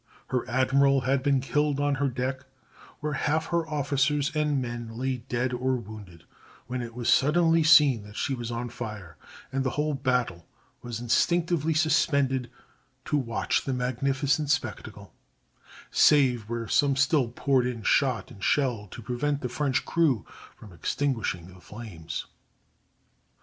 [0.29, 2.39] Her admiral had been killed on her deck,
[3.01, 6.23] where half her officers and men lay dead or wounded,
[6.65, 9.15] when it was suddenly seen that she was on fire,
[9.51, 10.47] and the whole battle
[10.81, 12.49] was instinctively suspended
[13.05, 15.13] to watch the magnificent spectacle,
[15.91, 20.25] save where some still poured in shot and shell to prevent the French crew
[20.55, 22.25] from extinguishing the flames.